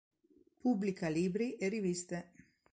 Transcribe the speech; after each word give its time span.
Pubblica 0.57 1.09
libri 1.09 1.53
e 1.57 1.67
riviste. 1.67 2.31